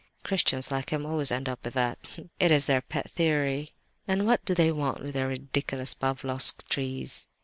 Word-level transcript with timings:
(Christians 0.23 0.71
like 0.71 0.89
him 0.89 1.05
always 1.05 1.31
end 1.31 1.47
up 1.47 1.63
with 1.63 1.75
that—it 1.75 2.49
is 2.51 2.65
their 2.65 2.81
pet 2.81 3.11
theory.) 3.11 3.75
And 4.07 4.25
what 4.25 4.43
do 4.45 4.55
they 4.55 4.71
want 4.71 5.03
with 5.03 5.13
their 5.13 5.27
ridiculous 5.27 5.93
'Pavlofsk 5.93 6.67
trees'? 6.69 7.27